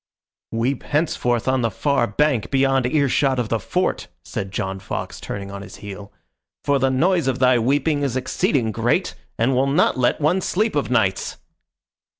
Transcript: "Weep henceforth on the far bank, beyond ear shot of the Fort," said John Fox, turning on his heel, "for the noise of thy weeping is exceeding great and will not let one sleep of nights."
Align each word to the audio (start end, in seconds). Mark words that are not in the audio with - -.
"Weep 0.51 0.81
henceforth 0.81 1.47
on 1.47 1.61
the 1.61 1.69
far 1.69 2.07
bank, 2.07 2.49
beyond 2.49 2.87
ear 2.87 3.07
shot 3.07 3.37
of 3.37 3.49
the 3.49 3.59
Fort," 3.59 4.07
said 4.23 4.49
John 4.51 4.79
Fox, 4.79 5.19
turning 5.21 5.51
on 5.51 5.61
his 5.61 5.75
heel, 5.75 6.11
"for 6.63 6.79
the 6.79 6.89
noise 6.89 7.27
of 7.27 7.37
thy 7.37 7.59
weeping 7.59 8.01
is 8.01 8.17
exceeding 8.17 8.71
great 8.71 9.13
and 9.37 9.53
will 9.53 9.67
not 9.67 9.99
let 9.99 10.19
one 10.19 10.41
sleep 10.41 10.75
of 10.75 10.89
nights." 10.89 11.37